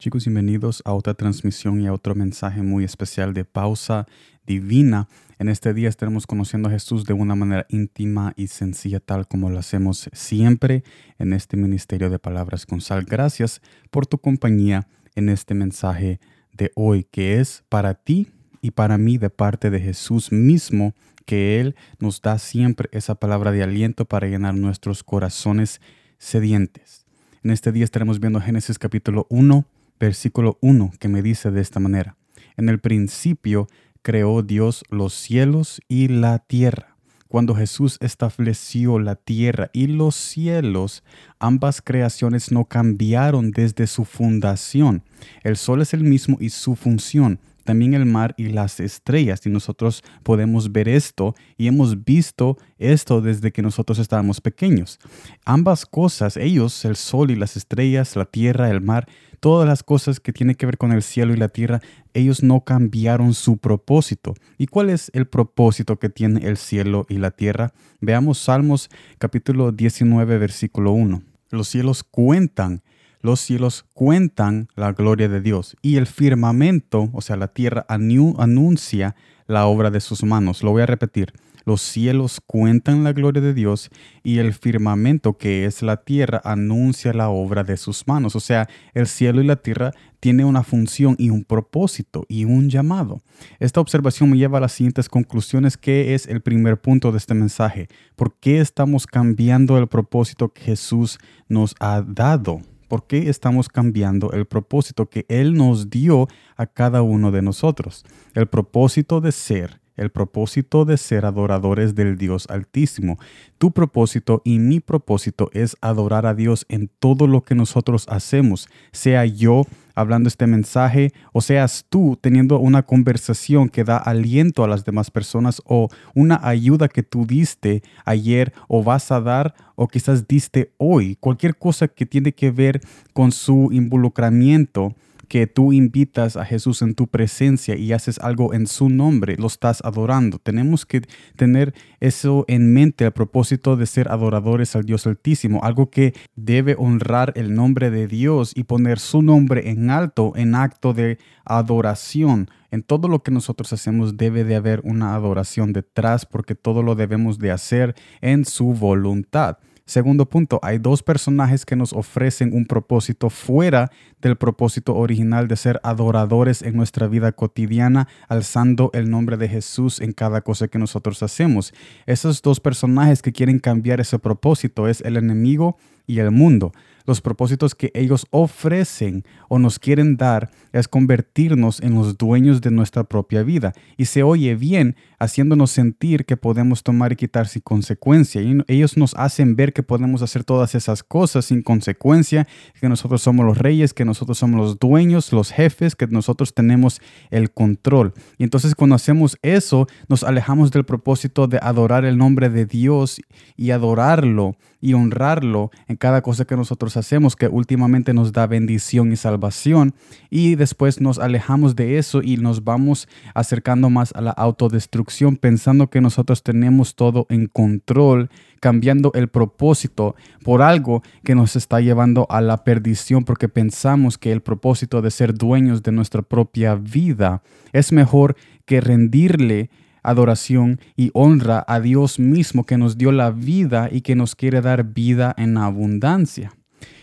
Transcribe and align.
Chicos, 0.00 0.26
bienvenidos 0.26 0.80
a 0.84 0.92
otra 0.92 1.14
transmisión 1.14 1.80
y 1.80 1.88
a 1.88 1.92
otro 1.92 2.14
mensaje 2.14 2.62
muy 2.62 2.84
especial 2.84 3.34
de 3.34 3.44
pausa 3.44 4.06
divina. 4.46 5.08
En 5.40 5.48
este 5.48 5.74
día 5.74 5.88
estaremos 5.88 6.24
conociendo 6.24 6.68
a 6.68 6.70
Jesús 6.70 7.04
de 7.04 7.14
una 7.14 7.34
manera 7.34 7.66
íntima 7.68 8.32
y 8.36 8.46
sencilla, 8.46 9.00
tal 9.00 9.26
como 9.26 9.50
lo 9.50 9.58
hacemos 9.58 10.08
siempre 10.12 10.84
en 11.18 11.32
este 11.32 11.56
ministerio 11.56 12.10
de 12.10 12.20
palabras 12.20 12.64
con 12.64 12.80
sal. 12.80 13.06
Gracias 13.06 13.60
por 13.90 14.06
tu 14.06 14.18
compañía 14.18 14.86
en 15.16 15.28
este 15.30 15.54
mensaje 15.54 16.20
de 16.52 16.70
hoy, 16.76 17.02
que 17.02 17.40
es 17.40 17.64
para 17.68 17.94
ti 17.94 18.28
y 18.62 18.70
para 18.70 18.98
mí 18.98 19.18
de 19.18 19.30
parte 19.30 19.68
de 19.68 19.80
Jesús 19.80 20.30
mismo, 20.30 20.94
que 21.26 21.58
Él 21.58 21.74
nos 21.98 22.22
da 22.22 22.38
siempre 22.38 22.88
esa 22.92 23.16
palabra 23.16 23.50
de 23.50 23.64
aliento 23.64 24.04
para 24.04 24.28
llenar 24.28 24.54
nuestros 24.54 25.02
corazones 25.02 25.80
sedientes. 26.18 27.04
En 27.42 27.50
este 27.50 27.72
día 27.72 27.82
estaremos 27.82 28.20
viendo 28.20 28.40
Génesis 28.40 28.78
capítulo 28.78 29.26
1 29.28 29.66
versículo 29.98 30.58
1 30.60 30.92
que 30.98 31.08
me 31.08 31.22
dice 31.22 31.50
de 31.50 31.60
esta 31.60 31.80
manera, 31.80 32.16
en 32.56 32.68
el 32.68 32.80
principio 32.80 33.68
creó 34.02 34.42
Dios 34.42 34.84
los 34.90 35.14
cielos 35.14 35.80
y 35.88 36.08
la 36.08 36.38
tierra. 36.38 36.96
Cuando 37.28 37.54
Jesús 37.54 37.98
estableció 38.00 38.98
la 38.98 39.14
tierra 39.14 39.68
y 39.74 39.86
los 39.86 40.14
cielos, 40.14 41.04
ambas 41.38 41.82
creaciones 41.82 42.50
no 42.50 42.64
cambiaron 42.64 43.50
desde 43.50 43.86
su 43.86 44.06
fundación. 44.06 45.02
El 45.44 45.58
sol 45.58 45.82
es 45.82 45.92
el 45.92 46.04
mismo 46.04 46.38
y 46.40 46.48
su 46.48 46.74
función, 46.74 47.38
también 47.68 47.92
el 47.92 48.06
mar 48.06 48.34
y 48.38 48.48
las 48.48 48.80
estrellas. 48.80 49.44
Y 49.44 49.50
nosotros 49.50 50.02
podemos 50.22 50.72
ver 50.72 50.88
esto 50.88 51.34
y 51.58 51.66
hemos 51.66 52.02
visto 52.02 52.56
esto 52.78 53.20
desde 53.20 53.52
que 53.52 53.60
nosotros 53.60 53.98
estábamos 53.98 54.40
pequeños. 54.40 54.98
Ambas 55.44 55.84
cosas, 55.84 56.38
ellos, 56.38 56.86
el 56.86 56.96
sol 56.96 57.30
y 57.30 57.36
las 57.36 57.58
estrellas, 57.58 58.16
la 58.16 58.24
tierra, 58.24 58.70
el 58.70 58.80
mar, 58.80 59.06
todas 59.38 59.68
las 59.68 59.82
cosas 59.82 60.18
que 60.18 60.32
tienen 60.32 60.56
que 60.56 60.64
ver 60.64 60.78
con 60.78 60.92
el 60.92 61.02
cielo 61.02 61.34
y 61.34 61.36
la 61.36 61.50
tierra, 61.50 61.82
ellos 62.14 62.42
no 62.42 62.64
cambiaron 62.64 63.34
su 63.34 63.58
propósito. 63.58 64.32
¿Y 64.56 64.68
cuál 64.68 64.88
es 64.88 65.10
el 65.12 65.26
propósito 65.26 65.98
que 65.98 66.08
tiene 66.08 66.48
el 66.48 66.56
cielo 66.56 67.04
y 67.10 67.18
la 67.18 67.32
tierra? 67.32 67.74
Veamos 68.00 68.38
Salmos 68.38 68.88
capítulo 69.18 69.72
19, 69.72 70.38
versículo 70.38 70.92
1. 70.92 71.20
Los 71.50 71.68
cielos 71.68 72.02
cuentan 72.02 72.82
los 73.20 73.40
cielos 73.40 73.84
cuentan 73.94 74.68
la 74.76 74.92
gloria 74.92 75.28
de 75.28 75.40
Dios 75.40 75.76
y 75.82 75.96
el 75.96 76.06
firmamento, 76.06 77.10
o 77.12 77.20
sea, 77.20 77.36
la 77.36 77.48
tierra, 77.48 77.84
anuncia 77.88 79.16
la 79.46 79.66
obra 79.66 79.90
de 79.90 80.00
sus 80.00 80.22
manos. 80.22 80.62
Lo 80.62 80.70
voy 80.70 80.82
a 80.82 80.86
repetir. 80.86 81.32
Los 81.68 81.82
cielos 81.82 82.40
cuentan 82.46 83.04
la 83.04 83.12
gloria 83.12 83.42
de 83.42 83.52
Dios 83.52 83.90
y 84.22 84.38
el 84.38 84.54
firmamento 84.54 85.36
que 85.36 85.66
es 85.66 85.82
la 85.82 85.98
tierra 85.98 86.40
anuncia 86.42 87.12
la 87.12 87.28
obra 87.28 87.62
de 87.62 87.76
sus 87.76 88.08
manos. 88.08 88.34
O 88.36 88.40
sea, 88.40 88.70
el 88.94 89.06
cielo 89.06 89.42
y 89.42 89.46
la 89.46 89.56
tierra 89.56 89.92
tienen 90.18 90.46
una 90.46 90.62
función 90.62 91.14
y 91.18 91.28
un 91.28 91.44
propósito 91.44 92.24
y 92.26 92.46
un 92.46 92.70
llamado. 92.70 93.20
Esta 93.58 93.82
observación 93.82 94.30
me 94.30 94.38
lleva 94.38 94.56
a 94.56 94.62
las 94.62 94.72
siguientes 94.72 95.10
conclusiones, 95.10 95.76
que 95.76 96.14
es 96.14 96.26
el 96.26 96.40
primer 96.40 96.80
punto 96.80 97.12
de 97.12 97.18
este 97.18 97.34
mensaje. 97.34 97.88
¿Por 98.16 98.34
qué 98.40 98.60
estamos 98.60 99.06
cambiando 99.06 99.76
el 99.76 99.88
propósito 99.88 100.48
que 100.48 100.62
Jesús 100.62 101.18
nos 101.50 101.74
ha 101.80 102.00
dado? 102.00 102.62
¿Por 102.88 103.06
qué 103.06 103.28
estamos 103.28 103.68
cambiando 103.68 104.32
el 104.32 104.46
propósito 104.46 105.10
que 105.10 105.26
Él 105.28 105.54
nos 105.54 105.90
dio 105.90 106.26
a 106.56 106.66
cada 106.66 107.02
uno 107.02 107.30
de 107.30 107.42
nosotros? 107.42 108.04
El 108.34 108.46
propósito 108.46 109.20
de 109.20 109.32
ser 109.32 109.80
el 109.98 110.10
propósito 110.10 110.84
de 110.84 110.96
ser 110.96 111.26
adoradores 111.26 111.94
del 111.94 112.16
Dios 112.16 112.46
Altísimo. 112.48 113.18
Tu 113.58 113.72
propósito 113.72 114.40
y 114.44 114.58
mi 114.58 114.80
propósito 114.80 115.50
es 115.52 115.76
adorar 115.80 116.24
a 116.24 116.34
Dios 116.34 116.64
en 116.68 116.90
todo 116.98 117.26
lo 117.26 117.44
que 117.44 117.54
nosotros 117.54 118.06
hacemos, 118.08 118.68
sea 118.92 119.26
yo 119.26 119.64
hablando 119.98 120.28
este 120.28 120.46
mensaje 120.46 121.12
o 121.32 121.40
seas 121.40 121.84
tú 121.88 122.16
teniendo 122.20 122.60
una 122.60 122.84
conversación 122.84 123.68
que 123.68 123.82
da 123.82 123.96
aliento 123.96 124.62
a 124.62 124.68
las 124.68 124.84
demás 124.84 125.10
personas 125.10 125.60
o 125.64 125.88
una 126.14 126.38
ayuda 126.42 126.88
que 126.88 127.02
tú 127.02 127.26
diste 127.26 127.82
ayer 128.04 128.52
o 128.68 128.84
vas 128.84 129.10
a 129.10 129.20
dar 129.20 129.54
o 129.74 129.88
quizás 129.88 130.28
diste 130.28 130.72
hoy, 130.76 131.16
cualquier 131.16 131.56
cosa 131.56 131.88
que 131.88 132.06
tiene 132.06 132.32
que 132.32 132.52
ver 132.52 132.80
con 133.12 133.32
su 133.32 133.70
involucramiento 133.72 134.94
que 135.28 135.46
tú 135.46 135.72
invitas 135.72 136.36
a 136.36 136.44
Jesús 136.44 136.82
en 136.82 136.94
tu 136.94 137.06
presencia 137.06 137.76
y 137.76 137.92
haces 137.92 138.18
algo 138.18 138.54
en 138.54 138.66
su 138.66 138.88
nombre, 138.88 139.36
lo 139.38 139.46
estás 139.46 139.80
adorando. 139.84 140.38
Tenemos 140.38 140.86
que 140.86 141.02
tener 141.36 141.74
eso 142.00 142.44
en 142.48 142.72
mente 142.72 143.04
a 143.04 143.10
propósito 143.12 143.76
de 143.76 143.86
ser 143.86 144.08
adoradores 144.10 144.74
al 144.74 144.84
Dios 144.84 145.06
Altísimo, 145.06 145.62
algo 145.62 145.90
que 145.90 146.14
debe 146.34 146.74
honrar 146.78 147.32
el 147.36 147.54
nombre 147.54 147.90
de 147.90 148.08
Dios 148.08 148.52
y 148.54 148.64
poner 148.64 148.98
su 148.98 149.22
nombre 149.22 149.70
en 149.70 149.90
alto 149.90 150.32
en 150.36 150.54
acto 150.54 150.94
de 150.94 151.18
adoración. 151.44 152.48
En 152.70 152.82
todo 152.82 153.08
lo 153.08 153.22
que 153.22 153.30
nosotros 153.30 153.72
hacemos 153.72 154.16
debe 154.16 154.44
de 154.44 154.56
haber 154.56 154.80
una 154.84 155.14
adoración 155.14 155.72
detrás 155.72 156.26
porque 156.26 156.54
todo 156.54 156.82
lo 156.82 156.94
debemos 156.94 157.38
de 157.38 157.50
hacer 157.50 157.94
en 158.20 158.44
su 158.44 158.74
voluntad. 158.74 159.58
Segundo 159.88 160.26
punto, 160.28 160.60
hay 160.62 160.76
dos 160.76 161.02
personajes 161.02 161.64
que 161.64 161.74
nos 161.74 161.94
ofrecen 161.94 162.52
un 162.52 162.66
propósito 162.66 163.30
fuera 163.30 163.90
del 164.20 164.36
propósito 164.36 164.94
original 164.94 165.48
de 165.48 165.56
ser 165.56 165.80
adoradores 165.82 166.60
en 166.60 166.76
nuestra 166.76 167.06
vida 167.06 167.32
cotidiana, 167.32 168.06
alzando 168.28 168.90
el 168.92 169.08
nombre 169.08 169.38
de 169.38 169.48
Jesús 169.48 170.02
en 170.02 170.12
cada 170.12 170.42
cosa 170.42 170.68
que 170.68 170.78
nosotros 170.78 171.22
hacemos. 171.22 171.72
Esos 172.04 172.42
dos 172.42 172.60
personajes 172.60 173.22
que 173.22 173.32
quieren 173.32 173.60
cambiar 173.60 173.98
ese 173.98 174.18
propósito 174.18 174.88
es 174.88 175.00
el 175.00 175.16
enemigo 175.16 175.78
y 176.06 176.18
el 176.18 176.32
mundo. 176.32 176.72
Los 177.08 177.22
propósitos 177.22 177.74
que 177.74 177.90
ellos 177.94 178.26
ofrecen 178.32 179.24
o 179.48 179.58
nos 179.58 179.78
quieren 179.78 180.18
dar 180.18 180.50
es 180.74 180.88
convertirnos 180.88 181.80
en 181.80 181.94
los 181.94 182.18
dueños 182.18 182.60
de 182.60 182.70
nuestra 182.70 183.02
propia 183.02 183.42
vida. 183.42 183.72
Y 183.96 184.04
se 184.04 184.22
oye 184.22 184.54
bien 184.56 184.94
haciéndonos 185.18 185.70
sentir 185.70 186.26
que 186.26 186.36
podemos 186.36 186.82
tomar 186.82 187.12
y 187.12 187.16
quitar 187.16 187.48
sin 187.48 187.62
consecuencia. 187.62 188.42
Y 188.42 188.58
ellos 188.66 188.98
nos 188.98 189.14
hacen 189.14 189.56
ver 189.56 189.72
que 189.72 189.82
podemos 189.82 190.20
hacer 190.20 190.44
todas 190.44 190.74
esas 190.74 191.02
cosas 191.02 191.46
sin 191.46 191.62
consecuencia, 191.62 192.46
que 192.78 192.90
nosotros 192.90 193.22
somos 193.22 193.46
los 193.46 193.56
reyes, 193.56 193.94
que 193.94 194.04
nosotros 194.04 194.36
somos 194.36 194.60
los 194.60 194.78
dueños, 194.78 195.32
los 195.32 195.50
jefes, 195.50 195.96
que 195.96 196.08
nosotros 196.08 196.52
tenemos 196.52 197.00
el 197.30 197.50
control. 197.50 198.12
Y 198.36 198.44
entonces 198.44 198.74
cuando 198.74 198.96
hacemos 198.96 199.38
eso, 199.40 199.86
nos 200.10 200.24
alejamos 200.24 200.70
del 200.72 200.84
propósito 200.84 201.46
de 201.46 201.58
adorar 201.62 202.04
el 202.04 202.18
nombre 202.18 202.50
de 202.50 202.66
Dios 202.66 203.22
y 203.56 203.70
adorarlo 203.70 204.56
y 204.80 204.92
honrarlo 204.92 205.70
en 205.86 205.96
cada 205.96 206.22
cosa 206.22 206.44
que 206.44 206.54
nosotros 206.54 206.97
hacemos, 206.98 207.36
que 207.36 207.48
últimamente 207.48 208.12
nos 208.12 208.32
da 208.32 208.46
bendición 208.46 209.12
y 209.12 209.16
salvación. 209.16 209.94
Y 210.28 210.56
después 210.56 211.00
nos 211.00 211.18
alejamos 211.18 211.74
de 211.74 211.96
eso 211.96 212.20
y 212.22 212.36
nos 212.36 212.64
vamos 212.64 213.08
acercando 213.34 213.88
más 213.88 214.12
a 214.14 214.20
la 214.20 214.32
autodestrucción, 214.32 215.36
pensando 215.36 215.88
que 215.88 216.00
nosotros 216.00 216.42
tenemos 216.42 216.94
todo 216.94 217.26
en 217.30 217.46
control, 217.46 218.28
cambiando 218.60 219.12
el 219.14 219.28
propósito 219.28 220.16
por 220.44 220.60
algo 220.60 221.02
que 221.24 221.34
nos 221.34 221.56
está 221.56 221.80
llevando 221.80 222.26
a 222.28 222.40
la 222.40 222.64
perdición, 222.64 223.24
porque 223.24 223.48
pensamos 223.48 224.18
que 224.18 224.32
el 224.32 224.42
propósito 224.42 225.00
de 225.00 225.10
ser 225.10 225.32
dueños 225.32 225.82
de 225.82 225.92
nuestra 225.92 226.22
propia 226.22 226.74
vida 226.74 227.42
es 227.72 227.92
mejor 227.92 228.36
que 228.66 228.80
rendirle 228.80 229.70
adoración 230.02 230.80
y 230.96 231.10
honra 231.14 231.64
a 231.66 231.80
Dios 231.80 232.18
mismo 232.18 232.64
que 232.64 232.78
nos 232.78 232.98
dio 232.98 233.12
la 233.12 233.30
vida 233.30 233.88
y 233.90 234.00
que 234.00 234.14
nos 234.14 234.34
quiere 234.34 234.60
dar 234.60 234.84
vida 234.84 235.34
en 235.36 235.56
abundancia. 235.56 236.52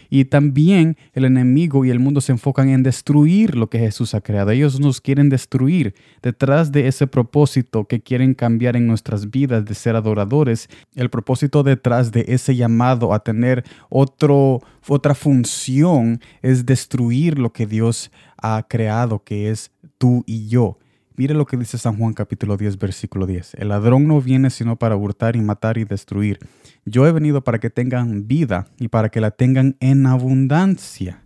Y 0.09 0.25
también 0.25 0.97
el 1.13 1.25
enemigo 1.25 1.85
y 1.85 1.89
el 1.89 1.99
mundo 1.99 2.21
se 2.21 2.31
enfocan 2.31 2.69
en 2.69 2.83
destruir 2.83 3.55
lo 3.55 3.69
que 3.69 3.79
Jesús 3.79 4.13
ha 4.13 4.21
creado. 4.21 4.51
Ellos 4.51 4.79
nos 4.79 5.01
quieren 5.01 5.29
destruir. 5.29 5.95
Detrás 6.21 6.71
de 6.71 6.87
ese 6.87 7.07
propósito 7.07 7.85
que 7.85 8.01
quieren 8.01 8.33
cambiar 8.33 8.75
en 8.75 8.87
nuestras 8.87 9.29
vidas 9.29 9.65
de 9.65 9.75
ser 9.75 9.95
adoradores, 9.95 10.69
el 10.95 11.09
propósito 11.09 11.63
detrás 11.63 12.11
de 12.11 12.25
ese 12.27 12.55
llamado 12.55 13.13
a 13.13 13.19
tener 13.19 13.63
otro, 13.89 14.61
otra 14.87 15.15
función 15.15 16.19
es 16.41 16.65
destruir 16.65 17.39
lo 17.39 17.51
que 17.51 17.65
Dios 17.65 18.11
ha 18.37 18.65
creado, 18.67 19.23
que 19.23 19.49
es 19.49 19.71
tú 19.97 20.23
y 20.25 20.47
yo. 20.47 20.77
Mire 21.17 21.33
lo 21.33 21.45
que 21.45 21.55
dice 21.55 21.77
San 21.77 21.97
Juan 21.97 22.13
capítulo 22.13 22.57
10, 22.57 22.77
versículo 22.77 23.25
10. 23.25 23.53
El 23.53 23.69
ladrón 23.69 24.05
no 24.05 24.19
viene 24.19 24.49
sino 24.49 24.75
para 24.75 24.97
hurtar 24.97 25.37
y 25.37 25.41
matar 25.41 25.77
y 25.77 25.85
destruir. 25.85 26.39
Yo 26.83 27.07
he 27.07 27.13
venido 27.13 27.41
para 27.41 27.59
que 27.59 27.69
tengan 27.69 28.27
vida 28.27 28.67
y 28.79 28.89
para 28.89 29.07
que 29.07 29.21
la 29.21 29.31
tengan 29.31 29.77
en 29.79 30.07
abundancia. 30.07 31.21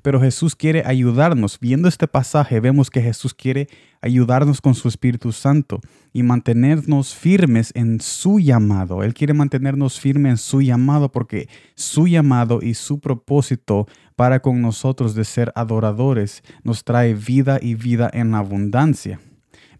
Pero 0.00 0.20
Jesús 0.20 0.54
quiere 0.54 0.84
ayudarnos. 0.86 1.58
Viendo 1.58 1.88
este 1.88 2.06
pasaje 2.06 2.60
vemos 2.60 2.88
que 2.88 3.02
Jesús 3.02 3.34
quiere 3.34 3.66
ayudarnos 4.00 4.60
con 4.60 4.76
su 4.76 4.86
Espíritu 4.86 5.32
Santo 5.32 5.80
y 6.12 6.22
mantenernos 6.22 7.12
firmes 7.12 7.72
en 7.74 8.00
su 8.00 8.38
llamado. 8.38 9.02
Él 9.02 9.12
quiere 9.12 9.34
mantenernos 9.34 9.98
firmes 9.98 10.30
en 10.30 10.36
su 10.36 10.62
llamado 10.62 11.10
porque 11.10 11.48
su 11.74 12.06
llamado 12.06 12.60
y 12.62 12.74
su 12.74 13.00
propósito 13.00 13.88
para 14.14 14.40
con 14.40 14.62
nosotros 14.62 15.16
de 15.16 15.24
ser 15.24 15.50
adoradores 15.56 16.44
nos 16.62 16.84
trae 16.84 17.14
vida 17.14 17.58
y 17.60 17.74
vida 17.74 18.08
en 18.12 18.36
abundancia. 18.36 19.18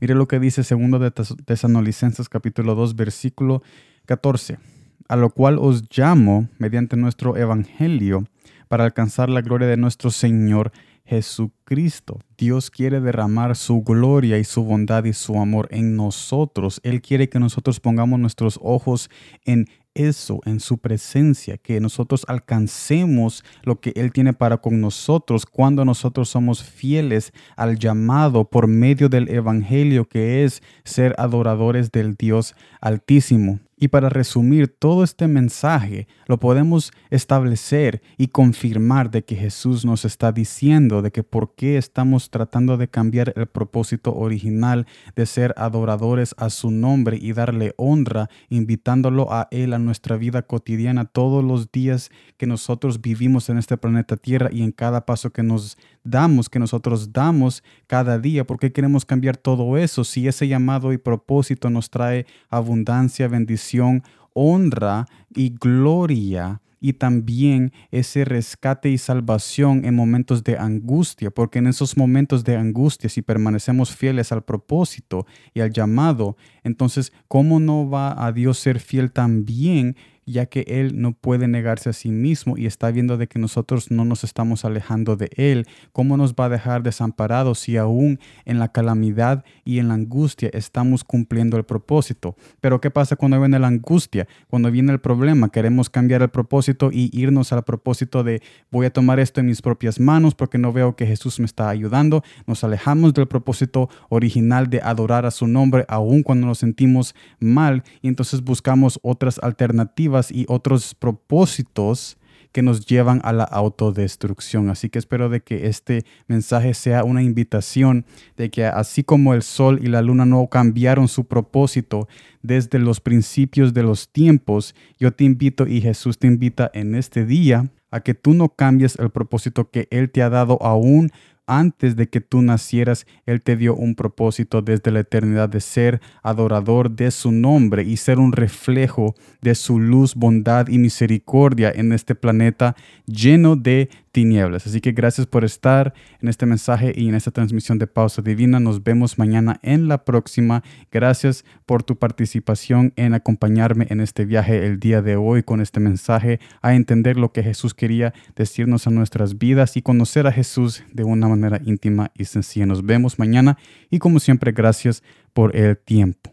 Mire 0.02 0.16
lo 0.16 0.26
que 0.26 0.40
dice 0.40 0.64
segundo 0.64 0.98
de 0.98 1.12
Tesanolicenses 1.12 2.28
capítulo 2.28 2.74
2 2.74 2.96
versículo 2.96 3.62
14, 4.06 4.58
a 5.06 5.14
lo 5.14 5.30
cual 5.30 5.58
os 5.60 5.84
llamo 5.96 6.48
mediante 6.58 6.96
nuestro 6.96 7.36
evangelio 7.36 8.24
para 8.66 8.82
alcanzar 8.82 9.30
la 9.30 9.42
gloria 9.42 9.68
de 9.68 9.76
nuestro 9.76 10.10
Señor 10.10 10.72
Jesucristo. 11.04 12.18
Dios 12.36 12.72
quiere 12.72 13.00
derramar 13.00 13.54
su 13.54 13.82
gloria 13.82 14.38
y 14.38 14.44
su 14.44 14.64
bondad 14.64 15.04
y 15.04 15.12
su 15.12 15.38
amor 15.38 15.68
en 15.70 15.94
nosotros. 15.94 16.80
Él 16.82 17.00
quiere 17.00 17.28
que 17.28 17.38
nosotros 17.38 17.78
pongamos 17.78 18.18
nuestros 18.18 18.58
ojos 18.60 19.08
en 19.44 19.68
eso, 19.94 20.40
en 20.44 20.60
su 20.60 20.78
presencia, 20.78 21.58
que 21.58 21.80
nosotros 21.80 22.24
alcancemos 22.28 23.44
lo 23.62 23.80
que 23.80 23.92
Él 23.96 24.12
tiene 24.12 24.32
para 24.32 24.58
con 24.58 24.80
nosotros 24.80 25.46
cuando 25.46 25.84
nosotros 25.84 26.28
somos 26.28 26.62
fieles 26.62 27.32
al 27.56 27.78
llamado 27.78 28.48
por 28.48 28.66
medio 28.66 29.08
del 29.08 29.28
Evangelio 29.28 30.08
que 30.08 30.44
es 30.44 30.62
ser 30.84 31.14
adoradores 31.18 31.92
del 31.92 32.14
Dios 32.14 32.54
Altísimo. 32.80 33.60
Y 33.82 33.88
para 33.88 34.08
resumir 34.08 34.68
todo 34.68 35.02
este 35.02 35.26
mensaje, 35.26 36.06
lo 36.28 36.38
podemos 36.38 36.92
establecer 37.10 38.00
y 38.16 38.28
confirmar 38.28 39.10
de 39.10 39.24
que 39.24 39.34
Jesús 39.34 39.84
nos 39.84 40.04
está 40.04 40.30
diciendo 40.30 41.02
de 41.02 41.10
que 41.10 41.24
por 41.24 41.56
qué 41.56 41.78
estamos 41.78 42.30
tratando 42.30 42.76
de 42.76 42.86
cambiar 42.86 43.32
el 43.34 43.48
propósito 43.48 44.14
original 44.14 44.86
de 45.16 45.26
ser 45.26 45.52
adoradores 45.56 46.32
a 46.38 46.48
su 46.50 46.70
nombre 46.70 47.18
y 47.20 47.32
darle 47.32 47.74
honra, 47.76 48.30
invitándolo 48.50 49.32
a 49.32 49.48
Él 49.50 49.72
a 49.72 49.80
nuestra 49.80 50.16
vida 50.16 50.42
cotidiana 50.42 51.04
todos 51.04 51.42
los 51.42 51.72
días 51.72 52.12
que 52.36 52.46
nosotros 52.46 53.00
vivimos 53.00 53.48
en 53.48 53.58
este 53.58 53.76
planeta 53.76 54.16
Tierra 54.16 54.48
y 54.52 54.62
en 54.62 54.70
cada 54.70 55.06
paso 55.06 55.32
que 55.32 55.42
nos 55.42 55.76
damos, 56.04 56.48
que 56.48 56.58
nosotros 56.58 57.12
damos 57.12 57.62
cada 57.86 58.18
día. 58.18 58.46
¿Por 58.46 58.58
qué 58.58 58.72
queremos 58.72 59.04
cambiar 59.04 59.36
todo 59.36 59.76
eso 59.76 60.04
si 60.04 60.28
ese 60.28 60.48
llamado 60.48 60.92
y 60.92 60.98
propósito 60.98 61.70
nos 61.70 61.90
trae 61.90 62.26
abundancia, 62.50 63.28
bendición? 63.28 64.02
honra 64.34 65.06
y 65.34 65.50
gloria 65.50 66.60
y 66.80 66.94
también 66.94 67.72
ese 67.92 68.24
rescate 68.24 68.90
y 68.90 68.98
salvación 68.98 69.84
en 69.84 69.94
momentos 69.94 70.42
de 70.42 70.58
angustia, 70.58 71.30
porque 71.30 71.60
en 71.60 71.68
esos 71.68 71.96
momentos 71.96 72.42
de 72.42 72.56
angustia, 72.56 73.08
si 73.08 73.22
permanecemos 73.22 73.94
fieles 73.94 74.32
al 74.32 74.42
propósito 74.42 75.24
y 75.54 75.60
al 75.60 75.70
llamado, 75.70 76.36
entonces, 76.64 77.12
¿cómo 77.28 77.60
no 77.60 77.88
va 77.88 78.26
a 78.26 78.32
Dios 78.32 78.58
ser 78.58 78.80
fiel 78.80 79.12
también 79.12 79.96
ya 80.24 80.46
que 80.46 80.64
Él 80.68 81.00
no 81.00 81.12
puede 81.12 81.48
negarse 81.48 81.90
a 81.90 81.92
sí 81.92 82.10
mismo 82.10 82.56
y 82.56 82.66
está 82.66 82.90
viendo 82.90 83.16
de 83.16 83.26
que 83.26 83.38
nosotros 83.38 83.90
no 83.90 84.04
nos 84.04 84.24
estamos 84.24 84.64
alejando 84.64 85.16
de 85.16 85.30
Él. 85.36 85.66
¿Cómo 85.92 86.16
nos 86.16 86.34
va 86.34 86.46
a 86.46 86.48
dejar 86.48 86.82
desamparados 86.82 87.58
si 87.58 87.76
aún 87.76 88.20
en 88.44 88.58
la 88.58 88.68
calamidad 88.68 89.44
y 89.64 89.78
en 89.78 89.88
la 89.88 89.94
angustia 89.94 90.50
estamos 90.52 91.04
cumpliendo 91.04 91.56
el 91.56 91.64
propósito? 91.64 92.36
Pero 92.60 92.80
¿qué 92.80 92.90
pasa 92.90 93.16
cuando 93.16 93.38
viene 93.40 93.58
la 93.58 93.68
angustia? 93.68 94.28
Cuando 94.48 94.70
viene 94.70 94.92
el 94.92 95.00
problema, 95.00 95.50
queremos 95.50 95.90
cambiar 95.90 96.22
el 96.22 96.28
propósito 96.28 96.90
y 96.92 97.10
irnos 97.12 97.52
al 97.52 97.64
propósito 97.64 98.22
de 98.22 98.42
voy 98.70 98.86
a 98.86 98.92
tomar 98.92 99.18
esto 99.18 99.40
en 99.40 99.46
mis 99.46 99.62
propias 99.62 99.98
manos 99.98 100.34
porque 100.34 100.58
no 100.58 100.72
veo 100.72 100.94
que 100.94 101.06
Jesús 101.06 101.40
me 101.40 101.46
está 101.46 101.68
ayudando. 101.68 102.22
Nos 102.46 102.62
alejamos 102.64 103.14
del 103.14 103.26
propósito 103.26 103.88
original 104.08 104.70
de 104.70 104.80
adorar 104.80 105.26
a 105.26 105.30
su 105.30 105.46
nombre 105.46 105.84
aún 105.88 106.22
cuando 106.22 106.46
nos 106.46 106.58
sentimos 106.58 107.14
mal 107.40 107.82
y 108.00 108.08
entonces 108.08 108.42
buscamos 108.42 109.00
otras 109.02 109.38
alternativas 109.42 110.11
y 110.30 110.44
otros 110.48 110.94
propósitos 110.94 112.18
que 112.52 112.62
nos 112.62 112.86
llevan 112.86 113.20
a 113.24 113.32
la 113.32 113.44
autodestrucción. 113.44 114.68
Así 114.68 114.90
que 114.90 114.98
espero 114.98 115.28
de 115.28 115.40
que 115.40 115.66
este 115.66 116.04
mensaje 116.28 116.74
sea 116.74 117.02
una 117.02 117.22
invitación 117.22 118.04
de 118.36 118.50
que 118.50 118.66
así 118.66 119.02
como 119.02 119.34
el 119.34 119.42
sol 119.42 119.80
y 119.82 119.86
la 119.86 120.02
luna 120.02 120.26
no 120.26 120.46
cambiaron 120.46 121.08
su 121.08 121.24
propósito 121.24 122.08
desde 122.42 122.78
los 122.78 123.00
principios 123.00 123.72
de 123.72 123.82
los 123.82 124.10
tiempos, 124.10 124.74
yo 124.98 125.12
te 125.12 125.24
invito 125.24 125.66
y 125.66 125.80
Jesús 125.80 126.18
te 126.18 126.26
invita 126.26 126.70
en 126.74 126.94
este 126.94 127.24
día 127.24 127.70
a 127.90 128.00
que 128.00 128.14
tú 128.14 128.34
no 128.34 128.50
cambies 128.50 128.98
el 128.98 129.10
propósito 129.10 129.70
que 129.70 129.88
Él 129.90 130.10
te 130.10 130.22
ha 130.22 130.30
dado 130.30 130.58
aún 130.62 131.10
antes 131.46 131.96
de 131.96 132.08
que 132.08 132.20
tú 132.20 132.42
nacieras, 132.42 133.06
Él 133.26 133.42
te 133.42 133.56
dio 133.56 133.74
un 133.74 133.94
propósito 133.94 134.62
desde 134.62 134.90
la 134.90 135.00
eternidad 135.00 135.48
de 135.48 135.60
ser 135.60 136.00
adorador 136.22 136.90
de 136.90 137.10
su 137.10 137.32
nombre 137.32 137.82
y 137.82 137.96
ser 137.96 138.18
un 138.18 138.32
reflejo 138.32 139.14
de 139.40 139.54
su 139.54 139.78
luz, 139.78 140.14
bondad 140.14 140.68
y 140.68 140.78
misericordia 140.78 141.72
en 141.74 141.92
este 141.92 142.14
planeta 142.14 142.76
lleno 143.06 143.56
de 143.56 143.90
tinieblas. 144.12 144.66
Así 144.66 144.80
que 144.80 144.92
gracias 144.92 145.26
por 145.26 145.44
estar 145.44 145.94
en 146.20 146.28
este 146.28 146.46
mensaje 146.46 146.92
y 146.94 147.08
en 147.08 147.14
esta 147.14 147.30
transmisión 147.30 147.78
de 147.78 147.86
Pausa 147.86 148.22
Divina. 148.22 148.60
Nos 148.60 148.84
vemos 148.84 149.18
mañana 149.18 149.58
en 149.62 149.88
la 149.88 150.04
próxima. 150.04 150.62
Gracias 150.90 151.44
por 151.66 151.82
tu 151.82 151.96
participación 151.96 152.92
en 152.96 153.14
acompañarme 153.14 153.86
en 153.90 154.00
este 154.00 154.24
viaje 154.24 154.66
el 154.66 154.78
día 154.78 155.02
de 155.02 155.16
hoy 155.16 155.42
con 155.42 155.60
este 155.60 155.80
mensaje 155.80 156.38
a 156.60 156.74
entender 156.74 157.16
lo 157.16 157.32
que 157.32 157.42
Jesús 157.42 157.74
quería 157.74 158.12
decirnos 158.36 158.86
a 158.86 158.90
nuestras 158.90 159.38
vidas 159.38 159.76
y 159.76 159.82
conocer 159.82 160.26
a 160.26 160.32
Jesús 160.32 160.84
de 160.92 161.04
una 161.04 161.26
manera 161.26 161.60
íntima 161.64 162.10
y 162.14 162.26
sencilla. 162.26 162.66
Nos 162.66 162.84
vemos 162.84 163.18
mañana 163.18 163.56
y 163.90 163.98
como 163.98 164.20
siempre 164.20 164.52
gracias 164.52 165.02
por 165.32 165.56
el 165.56 165.78
tiempo. 165.78 166.32